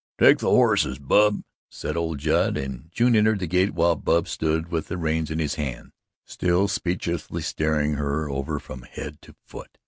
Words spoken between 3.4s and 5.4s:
gate while Bub stood with the reins in